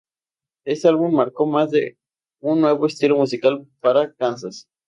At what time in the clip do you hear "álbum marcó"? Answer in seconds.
0.87-1.45